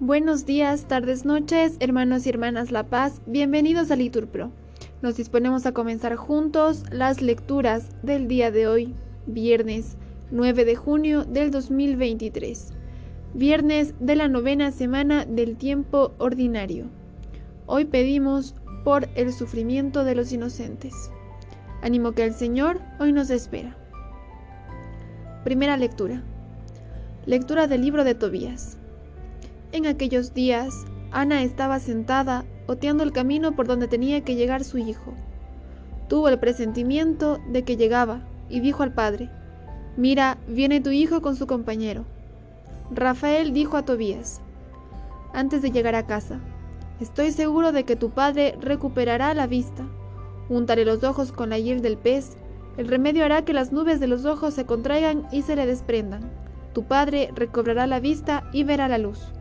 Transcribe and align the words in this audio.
Buenos 0.00 0.46
días, 0.46 0.86
tardes, 0.86 1.24
noches, 1.24 1.76
hermanos 1.80 2.24
y 2.24 2.30
hermanas 2.30 2.70
La 2.70 2.84
Paz, 2.84 3.20
bienvenidos 3.26 3.90
a 3.90 3.96
Liturpro. 3.96 4.52
Nos 5.02 5.16
disponemos 5.16 5.66
a 5.66 5.72
comenzar 5.72 6.16
juntos 6.16 6.84
las 6.90 7.20
lecturas 7.20 7.90
del 8.02 8.26
día 8.26 8.50
de 8.50 8.68
hoy, 8.68 8.94
viernes 9.26 9.96
9 10.30 10.64
de 10.64 10.76
junio 10.76 11.24
del 11.24 11.50
2023, 11.50 12.72
viernes 13.34 13.94
de 14.00 14.16
la 14.16 14.28
novena 14.28 14.70
semana 14.72 15.24
del 15.24 15.56
tiempo 15.56 16.14
ordinario. 16.18 16.86
Hoy 17.66 17.84
pedimos 17.84 18.54
por 18.84 19.08
el 19.14 19.32
sufrimiento 19.32 20.04
de 20.04 20.14
los 20.14 20.32
inocentes. 20.32 21.10
Ánimo 21.82 22.12
que 22.12 22.24
el 22.24 22.34
Señor 22.34 22.80
hoy 22.98 23.12
nos 23.12 23.30
espera. 23.30 23.76
Primera 25.44 25.76
lectura. 25.76 26.22
Lectura 27.26 27.66
del 27.66 27.82
libro 27.82 28.04
de 28.04 28.14
Tobías. 28.14 28.78
En 29.72 29.86
aquellos 29.86 30.32
días, 30.32 30.86
Ana 31.10 31.42
estaba 31.42 31.78
sentada, 31.78 32.44
oteando 32.66 33.02
el 33.02 33.12
camino 33.12 33.54
por 33.54 33.66
donde 33.66 33.86
tenía 33.86 34.22
que 34.22 34.34
llegar 34.34 34.64
su 34.64 34.78
hijo. 34.78 35.12
Tuvo 36.08 36.28
el 36.30 36.38
presentimiento 36.38 37.38
de 37.50 37.64
que 37.64 37.76
llegaba 37.76 38.22
y 38.48 38.60
dijo 38.60 38.82
al 38.82 38.94
padre, 38.94 39.30
Mira, 39.96 40.38
viene 40.48 40.80
tu 40.80 40.90
hijo 40.90 41.20
con 41.20 41.36
su 41.36 41.46
compañero. 41.46 42.06
Rafael 42.90 43.52
dijo 43.52 43.76
a 43.76 43.84
Tobías, 43.84 44.40
antes 45.34 45.60
de 45.60 45.70
llegar 45.70 45.96
a 45.96 46.06
casa, 46.06 46.40
estoy 47.00 47.32
seguro 47.32 47.72
de 47.72 47.84
que 47.84 47.96
tu 47.96 48.10
padre 48.10 48.56
recuperará 48.60 49.34
la 49.34 49.46
vista. 49.46 49.86
Untaré 50.48 50.86
los 50.86 51.04
ojos 51.04 51.32
con 51.32 51.50
la 51.50 51.58
hiel 51.58 51.82
del 51.82 51.98
pez, 51.98 52.38
el 52.78 52.88
remedio 52.88 53.24
hará 53.24 53.44
que 53.44 53.52
las 53.52 53.70
nubes 53.70 54.00
de 54.00 54.06
los 54.06 54.24
ojos 54.24 54.54
se 54.54 54.64
contraigan 54.64 55.26
y 55.30 55.42
se 55.42 55.56
le 55.56 55.66
desprendan. 55.66 56.47
Tu 56.72 56.84
padre 56.84 57.30
recobrará 57.34 57.86
la 57.86 58.00
vista 58.00 58.48
y 58.52 58.64
verá 58.64 58.88
la 58.88 58.98
luz. 58.98 59.32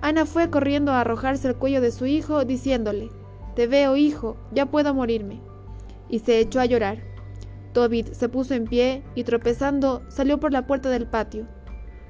Ana 0.00 0.26
fue 0.26 0.50
corriendo 0.50 0.92
a 0.92 1.00
arrojarse 1.00 1.48
al 1.48 1.56
cuello 1.56 1.80
de 1.80 1.92
su 1.92 2.06
hijo, 2.06 2.44
diciéndole, 2.44 3.10
Te 3.54 3.66
veo, 3.66 3.96
hijo, 3.96 4.36
ya 4.52 4.66
puedo 4.66 4.94
morirme. 4.94 5.40
Y 6.08 6.18
se 6.18 6.40
echó 6.40 6.60
a 6.60 6.66
llorar. 6.66 6.98
Tobit 7.72 8.12
se 8.12 8.28
puso 8.28 8.54
en 8.54 8.64
pie 8.64 9.02
y 9.14 9.24
tropezando 9.24 10.02
salió 10.08 10.38
por 10.38 10.52
la 10.52 10.66
puerta 10.66 10.90
del 10.90 11.06
patio. 11.06 11.46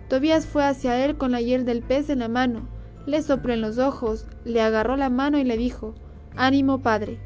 Tobías 0.08 0.46
fue 0.46 0.64
hacia 0.64 1.04
él 1.04 1.16
con 1.16 1.30
la 1.30 1.40
hiel 1.40 1.64
del 1.64 1.82
pez 1.82 2.10
en 2.10 2.18
la 2.18 2.28
mano, 2.28 2.68
le 3.06 3.22
sopló 3.22 3.52
en 3.52 3.60
los 3.60 3.78
ojos, 3.78 4.26
le 4.44 4.60
agarró 4.60 4.96
la 4.96 5.10
mano 5.10 5.38
y 5.38 5.44
le 5.44 5.56
dijo, 5.56 5.94
Ánimo, 6.36 6.82
padre. 6.82 7.20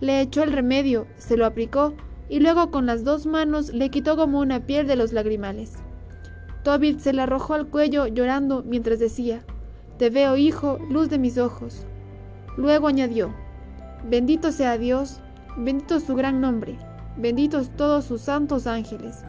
Le 0.00 0.20
echó 0.20 0.42
el 0.42 0.52
remedio, 0.52 1.06
se 1.16 1.36
lo 1.36 1.46
aplicó 1.46 1.94
y 2.28 2.40
luego 2.40 2.70
con 2.70 2.86
las 2.86 3.04
dos 3.04 3.26
manos 3.26 3.72
le 3.72 3.90
quitó 3.90 4.16
como 4.16 4.40
una 4.40 4.66
piel 4.66 4.86
de 4.86 4.96
los 4.96 5.12
lagrimales. 5.12 5.83
Tobit 6.64 6.98
se 6.98 7.12
le 7.12 7.22
arrojó 7.22 7.54
al 7.54 7.68
cuello 7.68 8.06
llorando 8.06 8.64
mientras 8.64 8.98
decía, 8.98 9.44
te 9.98 10.10
veo, 10.10 10.36
hijo, 10.36 10.78
luz 10.90 11.08
de 11.10 11.18
mis 11.18 11.38
ojos. 11.38 11.86
Luego 12.56 12.88
añadió, 12.88 13.32
Bendito 14.08 14.50
sea 14.50 14.76
Dios, 14.76 15.20
bendito 15.56 16.00
su 16.00 16.14
gran 16.14 16.40
nombre, 16.40 16.78
benditos 17.16 17.70
todos 17.76 18.04
sus 18.04 18.20
santos 18.20 18.66
ángeles. 18.66 19.24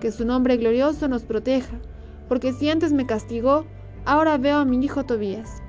Que 0.00 0.12
su 0.12 0.24
nombre 0.24 0.56
glorioso 0.56 1.08
nos 1.08 1.24
proteja, 1.24 1.78
porque 2.28 2.52
si 2.52 2.70
antes 2.70 2.92
me 2.92 3.06
castigó, 3.06 3.64
ahora 4.04 4.38
veo 4.38 4.58
a 4.58 4.64
mi 4.64 4.82
hijo 4.84 5.04
Tobías. 5.04 5.62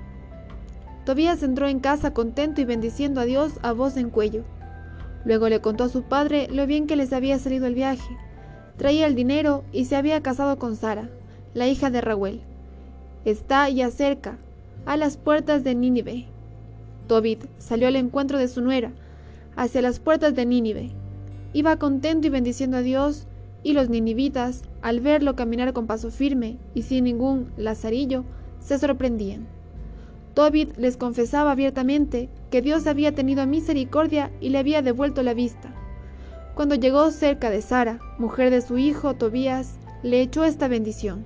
Tobías 1.05 1.43
entró 1.43 1.67
en 1.67 1.79
casa 1.79 2.13
contento 2.13 2.61
y 2.61 2.65
bendiciendo 2.65 3.21
a 3.21 3.25
Dios 3.25 3.59
a 3.61 3.71
voz 3.71 3.97
en 3.97 4.09
cuello. 4.09 4.43
Luego 5.23 5.49
le 5.49 5.61
contó 5.61 5.85
a 5.85 5.89
su 5.89 6.03
padre 6.03 6.47
lo 6.51 6.65
bien 6.65 6.87
que 6.87 6.95
les 6.95 7.13
había 7.13 7.39
salido 7.39 7.67
el 7.67 7.75
viaje. 7.75 8.17
Traía 8.77 9.07
el 9.07 9.15
dinero 9.15 9.63
y 9.71 9.85
se 9.85 9.95
había 9.95 10.21
casado 10.21 10.57
con 10.59 10.75
Sara, 10.75 11.09
la 11.53 11.67
hija 11.67 11.89
de 11.89 12.01
Raúl 12.01 12.41
está 13.25 13.67
ya 13.69 13.89
cerca, 13.89 14.37
a 14.85 14.97
las 14.97 15.17
puertas 15.17 15.63
de 15.63 15.73
Nínive. 15.73 16.27
Tobit 17.07 17.45
salió 17.57 17.87
al 17.87 17.95
encuentro 17.95 18.37
de 18.37 18.47
su 18.47 18.61
nuera, 18.61 18.91
hacia 19.55 19.81
las 19.81 19.99
puertas 19.99 20.35
de 20.35 20.45
Nínive. 20.45 20.91
Iba 21.53 21.77
contento 21.77 22.27
y 22.27 22.29
bendiciendo 22.29 22.77
a 22.77 22.81
Dios, 22.81 23.25
y 23.63 23.73
los 23.73 23.89
ninivitas, 23.89 24.61
al 24.83 24.99
verlo 24.99 25.35
caminar 25.35 25.73
con 25.73 25.87
paso 25.87 26.11
firme 26.11 26.57
y 26.75 26.83
sin 26.83 27.05
ningún 27.05 27.49
lazarillo, 27.57 28.23
se 28.59 28.77
sorprendían. 28.77 29.47
Tobit 30.35 30.77
les 30.77 30.97
confesaba 30.97 31.51
abiertamente 31.51 32.29
que 32.51 32.61
Dios 32.61 32.85
había 32.85 33.15
tenido 33.15 33.47
misericordia 33.47 34.31
y 34.39 34.49
le 34.49 34.59
había 34.59 34.83
devuelto 34.83 35.23
la 35.23 35.33
vista. 35.33 35.73
Cuando 36.55 36.75
llegó 36.75 37.11
cerca 37.11 37.49
de 37.49 37.61
Sara, 37.61 37.99
mujer 38.17 38.49
de 38.49 38.61
su 38.61 38.77
hijo 38.77 39.13
Tobías, 39.15 39.77
le 40.03 40.21
echó 40.21 40.45
esta 40.45 40.69
bendición. 40.69 41.25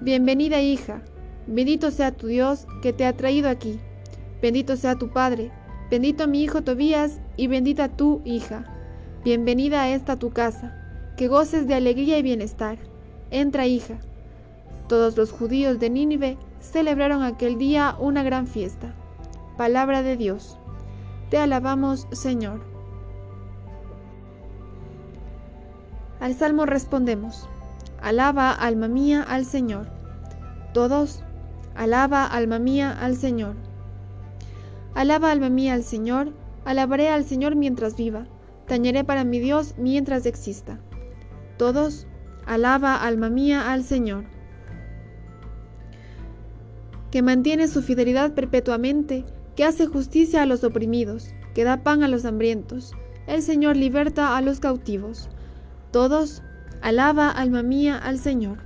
Bienvenida 0.00 0.62
hija, 0.62 1.02
bendito 1.46 1.90
sea 1.90 2.12
tu 2.12 2.28
Dios 2.28 2.66
que 2.80 2.94
te 2.94 3.04
ha 3.04 3.14
traído 3.14 3.50
aquí, 3.50 3.78
bendito 4.40 4.76
sea 4.76 4.94
tu 4.94 5.10
Padre, 5.10 5.52
bendito 5.90 6.26
mi 6.26 6.42
hijo 6.42 6.62
Tobías 6.62 7.20
y 7.36 7.46
bendita 7.46 7.90
tu 7.90 8.22
hija. 8.24 8.64
Bienvenida 9.22 9.82
a 9.82 9.90
esta 9.90 10.16
tu 10.16 10.30
casa, 10.30 10.74
que 11.18 11.28
goces 11.28 11.66
de 11.66 11.74
alegría 11.74 12.16
y 12.16 12.22
bienestar. 12.22 12.78
Entra 13.30 13.66
hija. 13.66 13.98
Todos 14.88 15.14
los 15.18 15.30
judíos 15.30 15.78
de 15.78 15.90
Nínive 15.90 16.38
celebraron 16.60 17.22
aquel 17.22 17.58
día 17.58 17.96
una 18.00 18.22
gran 18.22 18.46
fiesta. 18.46 18.94
Palabra 19.58 20.02
de 20.02 20.16
Dios. 20.16 20.56
Te 21.28 21.36
alabamos, 21.36 22.06
Señor. 22.12 22.77
Al 26.28 26.34
salmo 26.34 26.66
respondemos. 26.66 27.48
Alaba, 28.02 28.52
alma 28.52 28.86
mía, 28.86 29.22
al 29.22 29.46
Señor. 29.46 29.86
Todos, 30.74 31.24
alaba, 31.74 32.26
alma 32.26 32.58
mía, 32.58 32.94
al 33.00 33.16
Señor. 33.16 33.54
Alaba, 34.94 35.30
alma 35.30 35.48
mía, 35.48 35.72
al 35.72 35.82
Señor. 35.82 36.34
Alabaré 36.66 37.08
al 37.08 37.24
Señor 37.24 37.56
mientras 37.56 37.96
viva. 37.96 38.26
Tañeré 38.66 39.04
para 39.04 39.24
mi 39.24 39.38
Dios 39.38 39.74
mientras 39.78 40.26
exista. 40.26 40.78
Todos, 41.56 42.06
alaba, 42.44 42.96
alma 42.96 43.30
mía, 43.30 43.72
al 43.72 43.82
Señor. 43.82 44.24
Que 47.10 47.22
mantiene 47.22 47.68
su 47.68 47.80
fidelidad 47.80 48.34
perpetuamente, 48.34 49.24
que 49.56 49.64
hace 49.64 49.86
justicia 49.86 50.42
a 50.42 50.46
los 50.46 50.62
oprimidos, 50.62 51.30
que 51.54 51.64
da 51.64 51.82
pan 51.82 52.02
a 52.02 52.08
los 52.08 52.26
hambrientos. 52.26 52.92
El 53.26 53.40
Señor 53.40 53.76
liberta 53.76 54.36
a 54.36 54.42
los 54.42 54.60
cautivos. 54.60 55.30
Todos, 55.90 56.42
Alaba, 56.80 57.30
alma 57.30 57.62
mía, 57.62 57.98
al 57.98 58.18
Señor. 58.18 58.58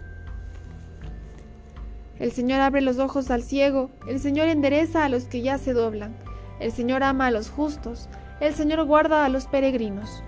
El 2.18 2.30
Señor 2.30 2.60
abre 2.60 2.82
los 2.82 2.98
ojos 2.98 3.30
al 3.30 3.42
ciego, 3.42 3.90
el 4.06 4.20
Señor 4.20 4.48
endereza 4.48 5.04
a 5.04 5.08
los 5.08 5.24
que 5.24 5.40
ya 5.40 5.56
se 5.56 5.72
doblan, 5.72 6.14
el 6.60 6.72
Señor 6.72 7.02
ama 7.02 7.28
a 7.28 7.30
los 7.30 7.48
justos, 7.48 8.08
el 8.40 8.54
Señor 8.54 8.84
guarda 8.84 9.24
a 9.24 9.28
los 9.28 9.46
peregrinos. 9.46 10.22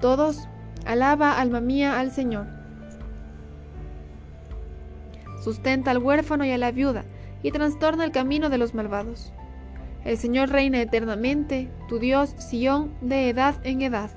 Todos, 0.00 0.48
alaba, 0.86 1.38
alma 1.38 1.60
mía, 1.60 1.98
al 1.98 2.10
Señor. 2.10 2.46
Sustenta 5.42 5.90
al 5.90 5.98
huérfano 5.98 6.44
y 6.44 6.52
a 6.52 6.58
la 6.58 6.72
viuda, 6.72 7.04
y 7.42 7.50
trastorna 7.50 8.04
el 8.04 8.12
camino 8.12 8.50
de 8.50 8.58
los 8.58 8.72
malvados. 8.72 9.32
El 10.04 10.16
Señor 10.16 10.48
reina 10.48 10.80
eternamente, 10.80 11.70
tu 11.88 11.98
Dios, 11.98 12.34
Sión, 12.38 12.94
de 13.00 13.28
edad 13.28 13.56
en 13.62 13.82
edad. 13.82 14.10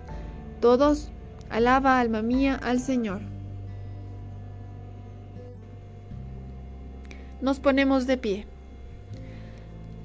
Todos, 0.62 1.12
Alaba, 1.50 2.00
alma 2.00 2.22
mía, 2.22 2.60
al 2.62 2.80
Señor. 2.80 3.22
Nos 7.42 7.60
ponemos 7.60 8.06
de 8.06 8.18
pie. 8.18 8.46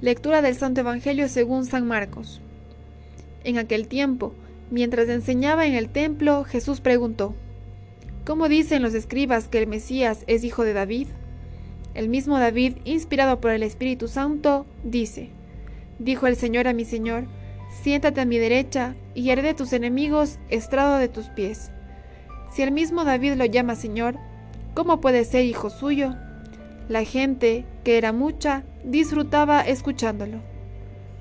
Lectura 0.00 0.40
del 0.40 0.54
Santo 0.56 0.80
Evangelio 0.80 1.28
según 1.28 1.66
San 1.66 1.86
Marcos. 1.86 2.40
En 3.44 3.58
aquel 3.58 3.88
tiempo, 3.88 4.34
mientras 4.70 5.08
enseñaba 5.08 5.66
en 5.66 5.74
el 5.74 5.90
templo, 5.90 6.44
Jesús 6.44 6.80
preguntó, 6.80 7.34
¿Cómo 8.24 8.48
dicen 8.48 8.82
los 8.82 8.94
escribas 8.94 9.48
que 9.48 9.58
el 9.58 9.66
Mesías 9.66 10.24
es 10.26 10.44
hijo 10.44 10.64
de 10.64 10.72
David? 10.72 11.08
El 11.92 12.08
mismo 12.08 12.38
David, 12.38 12.78
inspirado 12.84 13.40
por 13.42 13.50
el 13.50 13.62
Espíritu 13.62 14.08
Santo, 14.08 14.64
dice, 14.82 15.28
Dijo 15.98 16.26
el 16.26 16.36
Señor 16.36 16.68
a 16.68 16.72
mi 16.72 16.86
Señor, 16.86 17.26
siéntate 17.82 18.20
a 18.20 18.24
mi 18.24 18.38
derecha 18.38 18.94
y 19.14 19.30
haré 19.30 19.42
de 19.42 19.54
tus 19.54 19.72
enemigos 19.72 20.38
estrado 20.48 20.96
de 20.96 21.08
tus 21.08 21.28
pies. 21.28 21.70
Si 22.52 22.62
el 22.62 22.72
mismo 22.72 23.04
David 23.04 23.34
lo 23.34 23.44
llama 23.44 23.74
Señor, 23.74 24.16
¿cómo 24.74 25.00
puede 25.00 25.24
ser 25.24 25.44
hijo 25.44 25.70
suyo? 25.70 26.14
La 26.88 27.04
gente, 27.04 27.64
que 27.82 27.98
era 27.98 28.12
mucha, 28.12 28.64
disfrutaba 28.84 29.62
escuchándolo. 29.62 30.40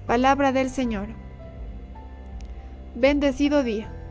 Palabra 0.06 0.52
del 0.52 0.70
Señor. 0.70 1.08
Bendecido 2.96 3.64
día. 3.64 4.03